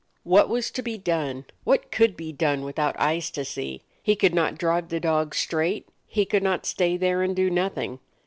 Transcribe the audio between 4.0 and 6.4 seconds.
He could not drive the dogs straight; he